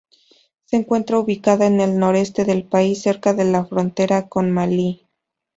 [0.65, 5.05] Se encuentra ubicada al noreste del país, cerca de la frontera con Malí.